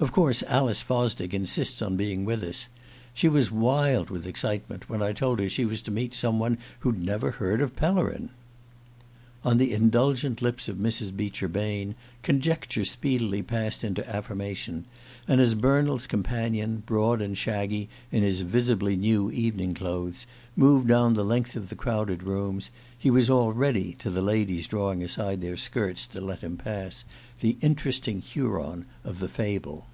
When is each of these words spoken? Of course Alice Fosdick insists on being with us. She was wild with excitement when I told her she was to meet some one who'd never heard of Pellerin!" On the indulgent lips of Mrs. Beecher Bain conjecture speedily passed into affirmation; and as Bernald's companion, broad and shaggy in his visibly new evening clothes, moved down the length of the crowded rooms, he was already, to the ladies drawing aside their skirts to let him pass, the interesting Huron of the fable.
Of 0.00 0.12
course 0.12 0.44
Alice 0.44 0.80
Fosdick 0.80 1.34
insists 1.34 1.82
on 1.82 1.96
being 1.96 2.24
with 2.24 2.44
us. 2.44 2.68
She 3.14 3.26
was 3.26 3.50
wild 3.50 4.10
with 4.10 4.28
excitement 4.28 4.88
when 4.88 5.02
I 5.02 5.12
told 5.12 5.40
her 5.40 5.48
she 5.48 5.64
was 5.64 5.82
to 5.82 5.90
meet 5.90 6.14
some 6.14 6.38
one 6.38 6.58
who'd 6.78 7.02
never 7.02 7.32
heard 7.32 7.60
of 7.60 7.74
Pellerin!" 7.74 8.30
On 9.44 9.58
the 9.58 9.72
indulgent 9.72 10.42
lips 10.42 10.68
of 10.68 10.76
Mrs. 10.76 11.14
Beecher 11.16 11.46
Bain 11.48 11.94
conjecture 12.24 12.84
speedily 12.84 13.40
passed 13.40 13.84
into 13.84 14.06
affirmation; 14.08 14.84
and 15.28 15.40
as 15.40 15.54
Bernald's 15.54 16.08
companion, 16.08 16.82
broad 16.84 17.22
and 17.22 17.38
shaggy 17.38 17.88
in 18.10 18.24
his 18.24 18.40
visibly 18.40 18.96
new 18.96 19.30
evening 19.30 19.74
clothes, 19.74 20.26
moved 20.56 20.88
down 20.88 21.14
the 21.14 21.24
length 21.24 21.54
of 21.54 21.68
the 21.68 21.76
crowded 21.76 22.24
rooms, 22.24 22.70
he 22.98 23.10
was 23.12 23.30
already, 23.30 23.94
to 24.00 24.10
the 24.10 24.22
ladies 24.22 24.66
drawing 24.66 25.04
aside 25.04 25.40
their 25.40 25.56
skirts 25.56 26.04
to 26.08 26.20
let 26.20 26.40
him 26.40 26.56
pass, 26.56 27.04
the 27.40 27.56
interesting 27.60 28.20
Huron 28.20 28.84
of 29.04 29.20
the 29.20 29.28
fable. 29.28 29.86